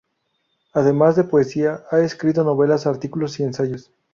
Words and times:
Además 0.73 1.15
de 1.15 1.25
poesía, 1.25 1.83
ha 1.91 1.99
escrito 1.99 2.43
novelas, 2.43 2.87
artículos 2.87 3.39
y 3.39 3.43
ensayos. 3.43 3.91